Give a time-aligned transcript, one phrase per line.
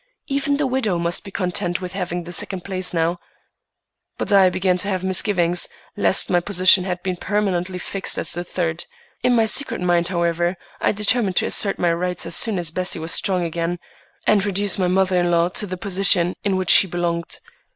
[0.25, 3.19] Even the widow must be content with the second place now,
[4.17, 8.43] but I began to have misgivings lest my position had been permanently fixed as the
[8.43, 8.85] third.
[9.21, 12.97] In my secret mind, however, I determined to assert my rights as soon as Bessie
[12.97, 13.77] was strong again,
[14.25, 17.37] and reduce my mother in law to the position in which she belonged.